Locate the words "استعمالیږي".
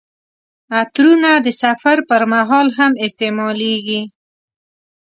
3.05-4.01